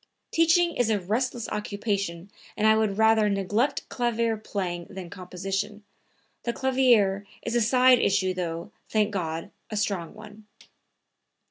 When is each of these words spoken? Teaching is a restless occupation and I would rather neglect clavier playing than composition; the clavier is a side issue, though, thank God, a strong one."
Teaching 0.31 0.75
is 0.75 0.89
a 0.89 0.99
restless 0.99 1.47
occupation 1.49 2.31
and 2.57 2.65
I 2.65 2.75
would 2.75 2.97
rather 2.97 3.29
neglect 3.29 3.87
clavier 3.87 4.35
playing 4.35 4.87
than 4.89 5.11
composition; 5.11 5.83
the 6.41 6.53
clavier 6.53 7.27
is 7.43 7.53
a 7.55 7.61
side 7.61 7.99
issue, 7.99 8.33
though, 8.33 8.71
thank 8.89 9.11
God, 9.11 9.51
a 9.69 9.77
strong 9.77 10.15
one." 10.15 10.47